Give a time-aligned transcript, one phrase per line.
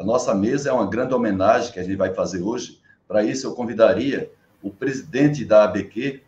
[0.00, 2.80] A nossa mesa é uma grande homenagem que a gente vai fazer hoje.
[3.06, 6.22] Para isso, eu convidaria o presidente da ABQ,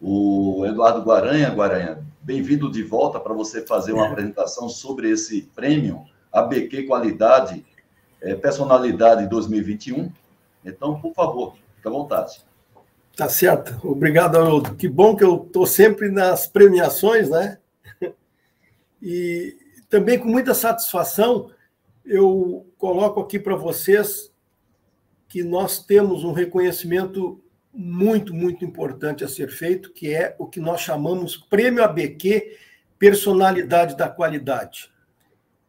[0.00, 1.48] o Eduardo Guaranha.
[1.50, 7.64] Guaranha, bem-vindo de volta para você fazer uma apresentação sobre esse prêmio ABQ Qualidade
[8.20, 10.10] é, Personalidade 2021.
[10.64, 12.42] Então, por favor, fique à vontade.
[13.16, 13.78] Tá certo.
[13.88, 14.74] Obrigado, Haroldo.
[14.74, 17.58] Que bom que eu estou sempre nas premiações, né?
[19.00, 19.56] E
[19.88, 21.50] também com muita satisfação
[22.04, 24.32] eu coloco aqui para vocês
[25.28, 27.42] que nós temos um reconhecimento
[27.72, 32.58] muito, muito importante a ser feito, que é o que nós chamamos Prêmio ABQ
[32.98, 34.92] Personalidade da Qualidade.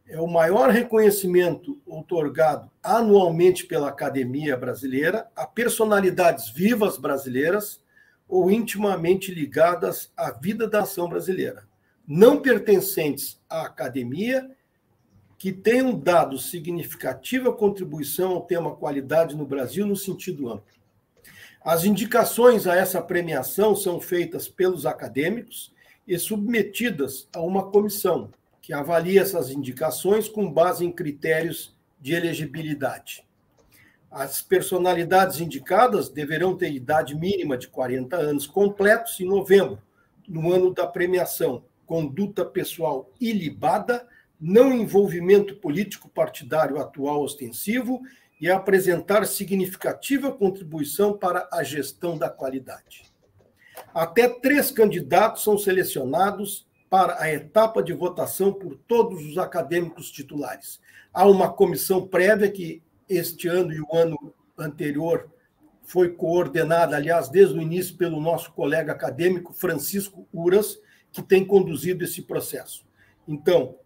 [0.06, 7.82] É o maior reconhecimento otorgado anualmente pela Academia Brasileira a personalidades vivas brasileiras
[8.28, 11.66] ou intimamente ligadas à vida da ação brasileira,
[12.06, 14.50] não pertencentes à academia
[15.44, 20.72] que tenham dado significativa contribuição ao tema qualidade no Brasil no sentido amplo.
[21.62, 25.70] As indicações a essa premiação são feitas pelos acadêmicos
[26.08, 28.30] e submetidas a uma comissão
[28.62, 33.22] que avalia essas indicações com base em critérios de elegibilidade.
[34.10, 39.78] As personalidades indicadas deverão ter idade mínima de 40 anos completos em novembro,
[40.26, 44.08] no ano da premiação, conduta pessoal ilibada
[44.46, 48.02] não envolvimento político partidário atual ostensivo
[48.38, 53.04] e apresentar significativa contribuição para a gestão da qualidade.
[53.94, 60.78] Até três candidatos são selecionados para a etapa de votação por todos os acadêmicos titulares.
[61.10, 65.30] Há uma comissão prévia que este ano e o ano anterior
[65.84, 70.78] foi coordenada, aliás, desde o início, pelo nosso colega acadêmico Francisco Uras,
[71.10, 72.84] que tem conduzido esse processo.
[73.26, 73.78] Então,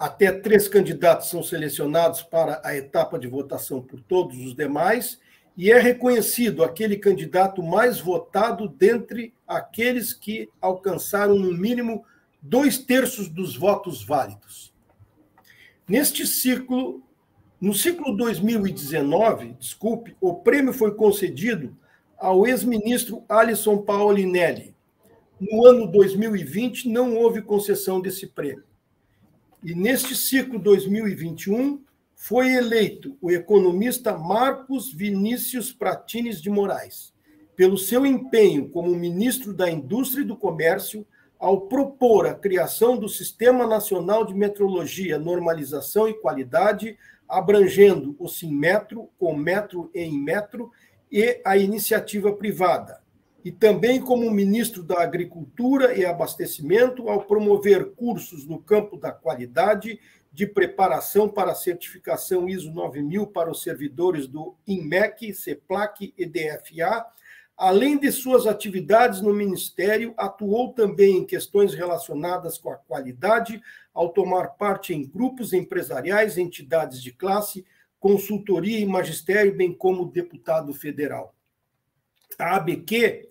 [0.00, 5.20] até três candidatos são selecionados para a etapa de votação por todos os demais,
[5.54, 12.02] e é reconhecido aquele candidato mais votado dentre aqueles que alcançaram, no mínimo,
[12.40, 14.72] dois terços dos votos válidos.
[15.86, 17.02] Neste ciclo,
[17.60, 21.76] no ciclo 2019, desculpe, o prêmio foi concedido
[22.16, 24.74] ao ex-ministro Alisson Paolinelli.
[25.38, 28.69] No ano 2020, não houve concessão desse prêmio.
[29.62, 31.84] E neste ciclo 2021
[32.14, 37.12] foi eleito o economista Marcos Vinícius Pratines de Moraes,
[37.54, 41.06] pelo seu empenho como ministro da Indústria e do Comércio
[41.38, 46.96] ao propor a criação do Sistema Nacional de Metrologia, Normalização e Qualidade,
[47.28, 50.70] abrangendo o Simmetro, com metro em metro,
[51.12, 53.02] e a iniciativa privada,
[53.44, 59.98] e também como ministro da Agricultura e Abastecimento, ao promover cursos no campo da qualidade
[60.32, 67.04] de preparação para a certificação ISO 9000 para os servidores do INMEC, CEPLAC e DFA.
[67.56, 73.60] Além de suas atividades no Ministério, atuou também em questões relacionadas com a qualidade,
[73.92, 77.64] ao tomar parte em grupos empresariais, entidades de classe,
[77.98, 81.34] consultoria e magistério, bem como deputado federal.
[82.38, 83.29] A ABQ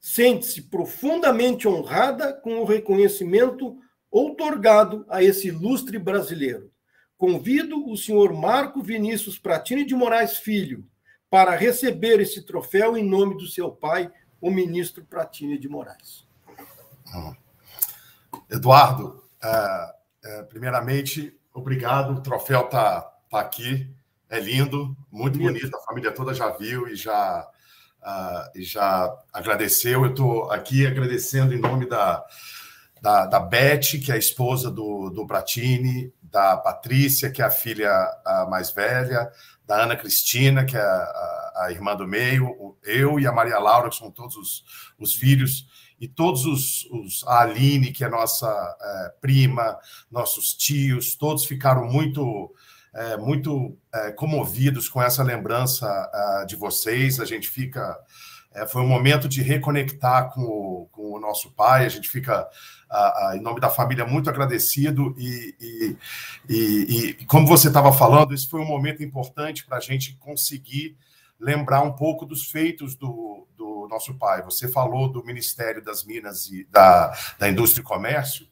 [0.00, 3.78] sente-se profundamente honrada com o reconhecimento
[4.10, 6.70] outorgado a esse ilustre brasileiro.
[7.16, 10.86] Convido o senhor Marco Vinícius Pratini de Moraes Filho
[11.28, 14.10] para receber esse troféu em nome do seu pai,
[14.40, 16.26] o ministro Pratini de Moraes.
[17.14, 17.34] Hum.
[18.50, 19.94] Eduardo, é,
[20.24, 22.14] é, primeiramente, obrigado.
[22.14, 23.00] O troféu está
[23.30, 23.92] tá aqui,
[24.30, 25.76] é lindo, muito bonito.
[25.76, 27.46] A família toda já viu e já
[28.02, 30.04] uh, já agradeceu.
[30.04, 32.24] Eu estou aqui agradecendo em nome da,
[33.00, 37.50] da, da Beth, que é a esposa do, do Pratini, da Patrícia, que é a
[37.50, 37.90] filha
[38.24, 39.30] a mais velha,
[39.66, 43.90] da Ana Cristina, que é a, a, irmã do meio, eu e a Maria Laura,
[43.90, 44.64] que são todos os,
[44.98, 45.66] os filhos,
[46.00, 48.48] e todos os, os, a Aline, que é nossa
[48.80, 49.78] é, prima,
[50.10, 52.54] nossos tios, todos ficaram muito
[52.94, 57.20] é, muito é, comovidos com essa lembrança uh, de vocês.
[57.20, 57.98] A gente fica.
[58.54, 61.84] É, foi um momento de reconectar com o, com o nosso pai.
[61.84, 62.48] A gente fica,
[62.90, 65.14] uh, uh, em nome da família, muito agradecido.
[65.18, 65.96] E, e,
[66.48, 70.96] e, e como você estava falando, esse foi um momento importante para a gente conseguir
[71.38, 74.42] lembrar um pouco dos feitos do, do nosso pai.
[74.42, 78.48] Você falou do Ministério das Minas e da, da Indústria e Comércio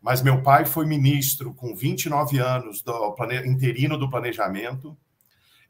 [0.00, 3.46] mas meu pai foi ministro com 29 anos do plane...
[3.48, 4.96] interino do planejamento.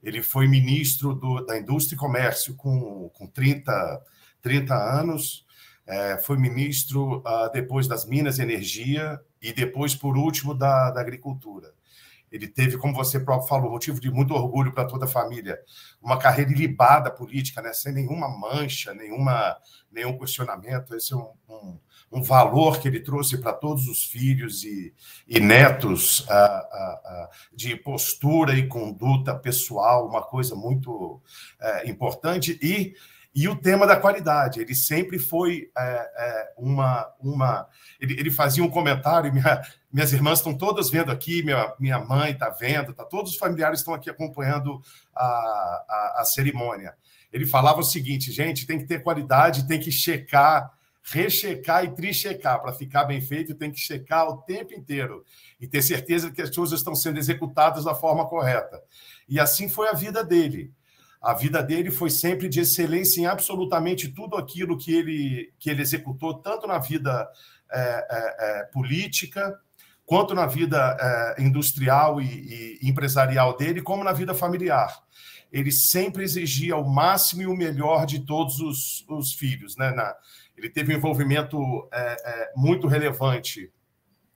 [0.02, 4.02] Ele foi ministro do, da Indústria e Comércio com, com 30,
[4.42, 5.44] 30 anos.
[5.86, 11.00] É, foi ministro uh, depois das Minas e Energia e depois, por último, da, da
[11.00, 11.72] Agricultura.
[12.30, 15.60] ele teve, como você próprio falou, motivo de muito orgulho para toda a família,
[16.02, 17.72] uma carreira ilibada política, né?
[17.72, 19.56] sem nenhuma mancha, nenhuma,
[19.90, 20.94] nenhum questionamento.
[20.94, 21.78] Esse é um, um,
[22.16, 24.94] um valor que ele trouxe para todos os filhos e,
[25.28, 31.20] e netos uh, uh, uh, de postura e conduta pessoal, uma coisa muito
[31.60, 32.58] eh, importante.
[32.62, 32.94] E
[33.38, 34.62] e o tema da qualidade.
[34.62, 37.06] Ele sempre foi é, é, uma.
[37.20, 37.68] uma
[38.00, 39.60] ele, ele, fazia um comentário, minha,
[39.92, 43.80] minhas irmãs estão todas vendo aqui, minha, minha mãe está vendo, tá, todos os familiares
[43.80, 44.80] estão aqui acompanhando
[45.14, 46.94] a, a cerimônia.
[47.30, 50.72] Ele falava o seguinte, gente, tem que ter qualidade, tem que checar
[51.06, 52.60] rechecar e trichecar.
[52.60, 55.24] Para ficar bem feito, tem que checar o tempo inteiro
[55.60, 58.82] e ter certeza que as coisas estão sendo executadas da forma correta.
[59.28, 60.72] E assim foi a vida dele.
[61.20, 65.82] A vida dele foi sempre de excelência em absolutamente tudo aquilo que ele, que ele
[65.82, 67.28] executou, tanto na vida
[67.72, 69.58] é, é, é, política,
[70.04, 75.02] quanto na vida é, industrial e, e, empresarial dele, como na vida familiar.
[75.50, 79.76] Ele sempre exigia o máximo e o melhor de todos os, os filhos.
[79.76, 79.90] Né?
[79.90, 80.14] Na,
[80.56, 83.70] ele teve um envolvimento é, é, muito relevante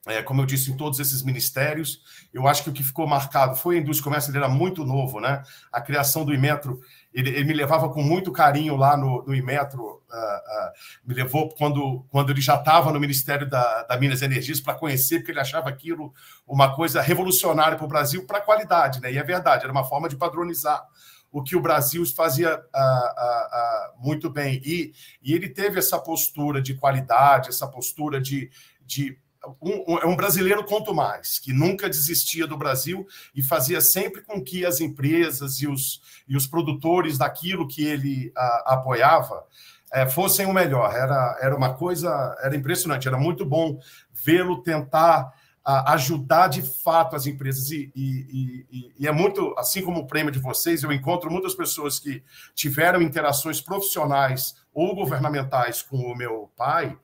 [0.06, 2.02] é, como eu disse, em todos esses ministérios.
[2.32, 5.20] Eu acho que o que ficou marcado foi a indústria comércio, ele era muito novo,
[5.20, 5.42] né?
[5.70, 6.80] A criação do Imetro,
[7.12, 10.72] ele, ele me levava com muito carinho lá no, no Imetro, uh, uh,
[11.04, 14.74] me levou quando, quando ele já estava no Ministério da, da Minas e Energias para
[14.74, 16.14] conhecer, porque ele achava aquilo
[16.46, 19.12] uma coisa revolucionária para o Brasil, para a qualidade, né?
[19.12, 20.82] E é verdade, era uma forma de padronizar
[21.32, 24.60] o que o Brasil fazia uh, muito bem.
[24.64, 24.92] E,
[25.22, 28.50] e ele teve essa postura de qualidade, essa postura de,
[28.84, 29.16] de
[29.60, 34.42] um, um, um, brasileiro quanto mais, que nunca desistia do Brasil e fazia sempre com
[34.42, 39.44] que as empresas e os, e os produtores daquilo que ele a, apoiava
[39.92, 40.94] é, fossem o melhor.
[40.94, 43.78] Era, era uma coisa, era impressionante, era muito bom
[44.12, 45.32] vê-lo tentar
[45.64, 47.70] a, ajudar de fato as empresas.
[47.70, 51.54] E, e, e, e é muito, assim como o prêmio de vocês, eu encontro muitas
[51.54, 52.22] pessoas que
[52.54, 56.96] tiveram interações profissionais ou governamentais com o meu pai.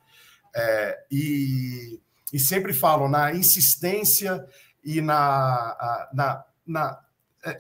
[0.55, 2.01] É, e
[2.39, 4.47] sempre falam na insistência
[4.85, 7.01] e na, na, na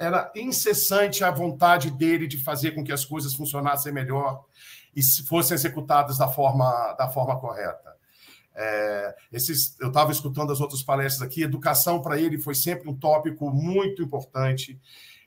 [0.00, 4.44] era incessante a vontade dele de fazer com que as coisas funcionassem melhor
[4.94, 7.96] e fossem executadas da forma, da forma correta.
[8.56, 12.96] É, esses, eu estava escutando as outras palestras aqui, educação para ele foi sempre um
[12.96, 14.80] tópico muito importante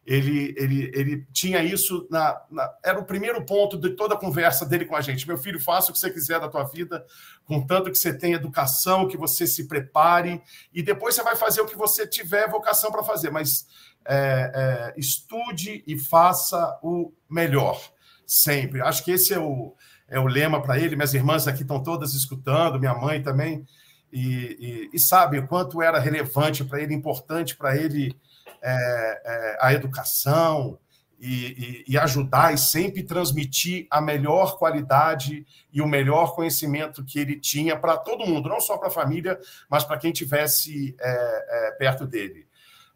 [0.10, 4.66] ele, ele, ele tinha isso na, na, Era o primeiro ponto de toda a conversa
[4.66, 5.28] dele com a gente.
[5.28, 7.06] Meu filho, faça o que você quiser da tua vida,
[7.46, 10.42] contanto que você tenha educação, que você se prepare,
[10.74, 13.68] e depois você vai fazer o que você tiver vocação para fazer, mas
[14.04, 14.52] é,
[14.96, 17.80] é, estude e faça o melhor,
[18.26, 18.82] sempre.
[18.82, 19.76] Acho que esse é o,
[20.10, 20.96] é o lema para ele.
[20.96, 23.66] Minhas irmãs aqui estão todas escutando, minha mãe também,
[24.12, 28.16] e, e, e sabe o quanto era relevante para ele, importante para ele
[28.62, 30.78] é, é, a educação
[31.20, 37.38] e, e, ajudar e sempre transmitir a melhor qualidade e o melhor conhecimento que ele
[37.38, 39.38] tinha para todo mundo, não só para a família,
[39.70, 42.48] mas para quem tivesse é, é, perto dele.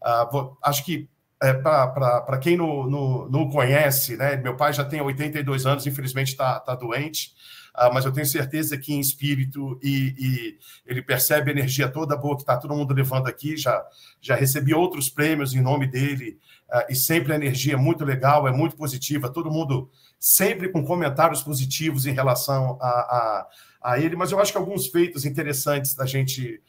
[0.02, 1.10] Ah, vou, acho que
[1.44, 6.30] é, para quem não, não, não conhece, né, meu pai já tem 82 anos, infelizmente
[6.30, 7.34] está tá doente,
[7.74, 12.16] ah, mas eu tenho certeza que em espírito e, e ele percebe a energia toda
[12.16, 13.58] boa que está todo mundo levando aqui.
[13.58, 13.84] Já,
[14.22, 16.38] já recebi outros prêmios em nome dele
[16.70, 19.28] ah, e sempre a energia é muito legal, é muito positiva.
[19.28, 23.48] Todo mundo sempre com comentários positivos em relação a, a,
[23.82, 26.62] a ele, mas eu acho que alguns feitos interessantes da gente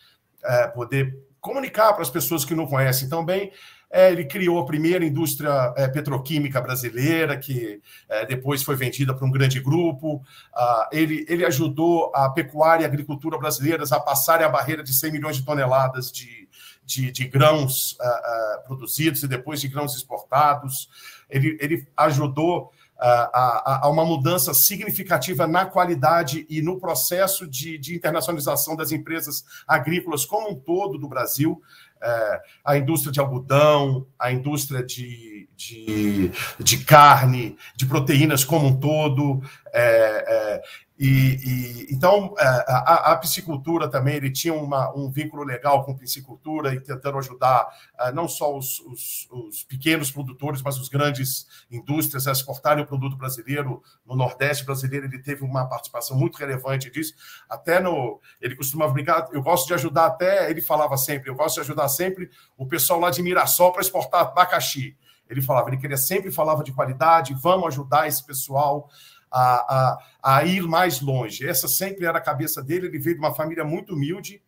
[0.43, 3.53] é, poder comunicar para as pessoas que não conhecem tão bem.
[3.97, 9.25] É, ele criou a primeira indústria é, petroquímica brasileira, que é, depois foi vendida para
[9.25, 10.21] um grande grupo.
[10.53, 14.93] Ah, ele, ele ajudou a pecuária e a agricultura brasileiras a passarem a barreira de
[14.93, 16.49] 100 milhões de toneladas de,
[16.85, 20.91] de, de grãos ah, ah, produzidos e depois de grãos exportados.
[21.31, 27.95] Ele, ele ajudou a, a, uma mudança significativa na qualidade e no processo de, de
[27.95, 31.63] internacionalização das empresas agrícolas como um todo do Brasil
[32.05, 38.77] é, a indústria de algodão, a indústria de, de, de carne, de proteínas como um
[38.79, 39.43] todo.
[39.77, 40.63] É, é,
[40.97, 45.97] e, e, então, é, a, a, piscicultura também, ele tinha uma, um vínculo legal com
[45.97, 47.67] piscicultura e tentando ajudar
[47.99, 52.87] é, não só os, os, os, pequenos produtores, mas os grandes indústrias a exportarem o
[52.87, 53.83] produto brasileiro.
[54.07, 57.13] No Nordeste brasileiro, ele teve uma participação muito relevante disso.
[57.49, 58.21] Até no.
[58.41, 61.89] Ele costumava brincar, eu gosto de ajudar até, ele falava sempre, eu gosto de ajudar
[61.89, 64.97] sempre o pessoal lá de Mirassol para exportar abacaxi.
[65.29, 68.89] Ele falava, ele queria sempre falava de qualidade, vamos ajudar esse pessoal
[69.35, 71.47] a, a, a ir mais longe.
[71.47, 72.87] Essa sempre era a cabeça dele.
[72.87, 74.41] Ele veio de uma família muito humilde,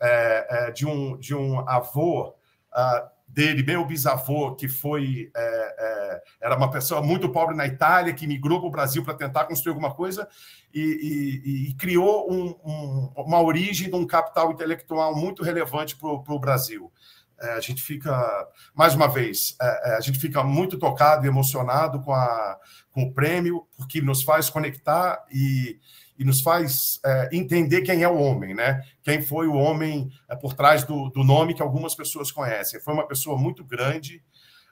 [0.00, 6.22] é, é, de, um, de um avô uh, dele, meu bisavô, que foi é, é,
[6.42, 9.70] era uma pessoa muito pobre na Itália, que migrou para o Brasil para tentar construir
[9.70, 10.28] alguma coisa
[10.72, 16.08] e, e, e criou um, um, uma origem de um capital intelectual muito relevante para
[16.10, 16.92] o Brasil.
[17.40, 21.28] É, a gente fica, mais uma vez, é, é, a gente fica muito tocado e
[21.28, 22.58] emocionado com, a,
[22.90, 25.78] com o prêmio, porque nos faz conectar e,
[26.18, 28.82] e nos faz é, entender quem é o homem, né?
[29.02, 32.80] Quem foi o homem é, por trás do, do, nome que algumas pessoas conhecem.
[32.80, 34.20] Foi uma pessoa muito grande,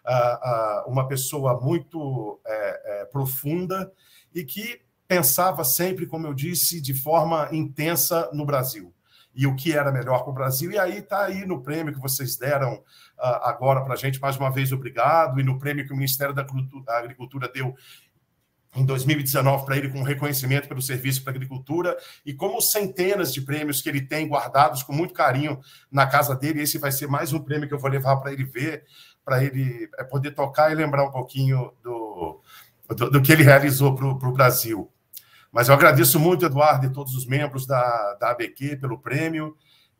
[0.04, 3.92] uh, uma pessoa muito é, profunda
[4.34, 8.92] e que pensava sempre, como eu disse, de forma intensa no Brasil
[9.36, 10.72] e o que era melhor para o Brasil.
[10.72, 12.82] E aí está aí no prêmio que vocês deram uh,
[13.42, 16.46] agora para a gente, mais uma vez, obrigado, e no prêmio que o Ministério da
[16.88, 17.74] Agricultura deu
[18.74, 23.40] em 2019 para ele com reconhecimento pelo serviço para a agricultura e como centenas de
[23.40, 26.62] prêmios que ele tem guardados com muito carinho na casa dele.
[26.62, 28.84] Esse vai ser mais um prêmio que eu vou levar para ele ver,
[29.24, 32.40] para ele é, poder tocar e lembrar um pouquinho do,
[32.94, 34.90] do, do que ele realizou para o Brasil.
[35.52, 39.56] Mas eu agradeço muito, Eduardo, e todos os membros da, da ABQ pelo prêmio.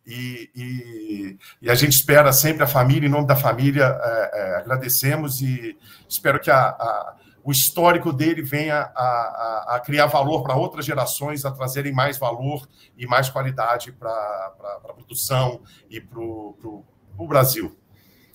[0.07, 4.57] E, e, e, a gente espera sempre a família, em nome da família, é, é,
[4.57, 5.77] agradecemos e
[6.09, 11.45] espero que a, a, o histórico dele venha a, a criar valor para outras gerações,
[11.45, 15.61] a trazerem mais valor e mais qualidade para a produção
[15.91, 17.77] e para o Brasil.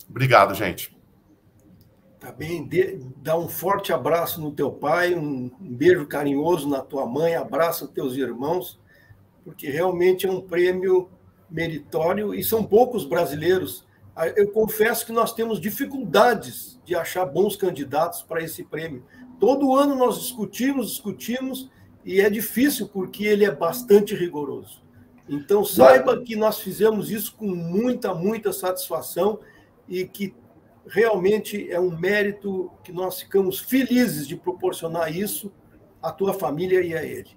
[0.09, 1.00] Obrigado, gente.
[2.21, 2.69] Tá bem?
[3.17, 7.85] dá um forte abraço no teu pai, um, um beijo carinhoso na tua mãe, abraça
[7.85, 8.79] os teus irmãos,
[9.43, 11.09] porque realmente é um prêmio
[11.49, 13.87] meritório e são poucos brasileiros.
[14.15, 19.03] Ah, eu confesso que nós temos dificuldades de achar bons candidatos para esse prêmio.
[19.39, 21.71] Todo ano nós discutimos, discutimos,
[22.05, 24.83] e é difícil porque ele é bastante rigoroso.
[25.27, 29.39] Então, saiba que nós fizemos isso com muita, muita satisfação
[29.89, 30.35] e que
[30.87, 35.51] realmente é um mérito que nós ficamos felizes de proporcionar isso
[36.01, 37.29] à tua família e a ele.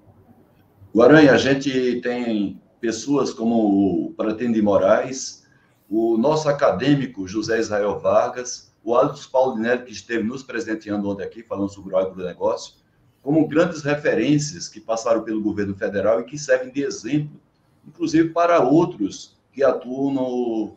[0.95, 5.45] Guaranha, a gente tem pessoas como o Pratende de Moraes,
[5.89, 11.43] o nosso acadêmico José Israel Vargas, o Alisson Paulinelli, que esteve nos presenteando ontem aqui,
[11.43, 12.75] falando sobre o agronegócio,
[13.23, 17.41] como grandes referências que passaram pelo governo federal e que servem de exemplo,
[17.87, 20.77] inclusive para outros que atuam no,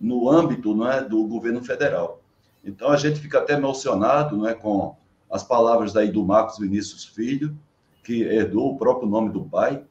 [0.00, 2.22] no, âmbito não é, do governo federal.
[2.64, 4.96] Então, a gente fica até emocionado não é, com
[5.30, 7.56] as palavras daí do Marcos Vinícius Filho,
[8.02, 9.84] que herdou o próprio nome do pai.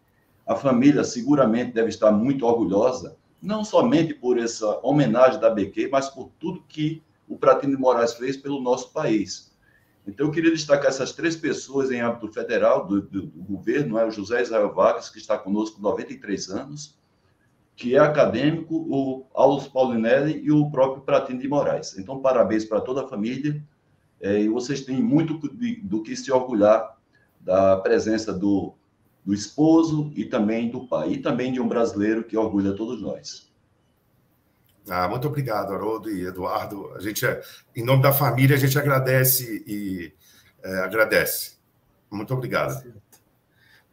[0.45, 6.09] A família seguramente deve estar muito orgulhosa, não somente por essa homenagem da BQ, mas
[6.09, 9.55] por tudo que o Pratino de Moraes fez pelo nosso país.
[10.07, 14.05] Então, eu queria destacar essas três pessoas em âmbito federal, do, do, do governo, é
[14.05, 16.97] o José Israel Vargas, que está conosco com 93 anos,
[17.77, 21.95] que é acadêmico, o Aulos Paulinelli e o próprio Pratino de Moraes.
[21.95, 23.63] Então, parabéns para toda a família,
[24.19, 26.97] é, e vocês têm muito de, do que se orgulhar
[27.39, 28.73] da presença do,
[29.23, 33.53] do esposo e também do pai, e também de um brasileiro que orgulha todos nós.
[34.89, 36.91] Ah, muito obrigado, Haroldo e Eduardo.
[36.95, 37.39] A gente, é,
[37.75, 40.11] em nome da família, a gente agradece e
[40.63, 41.57] é, agradece.
[42.09, 42.91] Muito obrigado.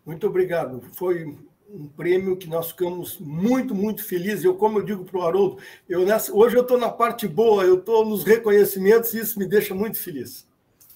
[0.06, 0.80] Muito obrigado.
[0.94, 1.36] Foi
[1.74, 4.44] um prêmio que nós ficamos muito, muito felizes.
[4.44, 7.64] Eu, como eu digo para o Haroldo, eu nessa, hoje eu estou na parte boa,
[7.64, 10.46] eu estou nos reconhecimentos e isso me deixa muito feliz.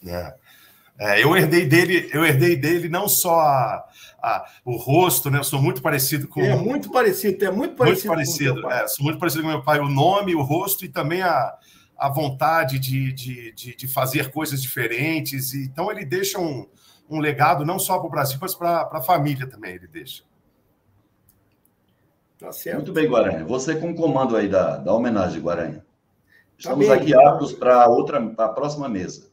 [0.07, 0.35] É.
[1.01, 3.85] É, eu herdei dele, eu herdei dele não só a,
[4.21, 5.39] a, o rosto, né?
[5.39, 6.41] Eu sou muito parecido com.
[6.41, 8.15] É muito parecido, é muito parecido.
[8.15, 11.23] Muito parecido, é, sou muito parecido com meu pai, o nome, o rosto e também
[11.23, 11.55] a,
[11.97, 15.55] a vontade de, de, de, de fazer coisas diferentes.
[15.55, 16.67] Então ele deixa um,
[17.09, 19.77] um legado não só para o Brasil, mas para a família também.
[19.77, 20.25] Ele deixa.
[22.39, 22.77] Tá certo.
[22.77, 23.45] Muito bem, Guaranha.
[23.45, 25.79] Você com o comando aí da, da homenagem, Guaranha.
[25.79, 25.85] Tá
[26.59, 29.29] Estamos tá aqui aptos para outra, para a próxima mesa.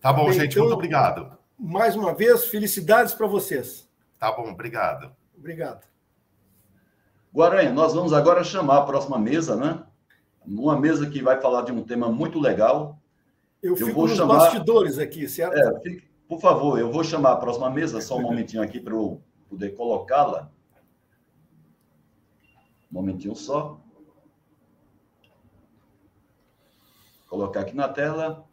[0.00, 0.52] Tá bom, tá gente.
[0.52, 1.36] Então, muito obrigado.
[1.58, 3.88] Mais uma vez, felicidades para vocês.
[4.18, 5.10] Tá bom, obrigado.
[5.36, 5.84] Obrigado.
[7.34, 9.82] Guaranha, nós vamos agora chamar a próxima mesa, né?
[10.46, 12.98] Uma mesa que vai falar de um tema muito legal.
[13.62, 14.38] Eu, eu fico vou nos chamar...
[14.38, 15.56] bastidores aqui, certo?
[15.56, 16.08] É, fique...
[16.28, 19.70] por favor, eu vou chamar a próxima mesa, só um momentinho aqui para eu poder
[19.74, 20.50] colocá-la.
[22.90, 23.80] Um momentinho só.
[27.20, 28.45] Vou colocar aqui na tela.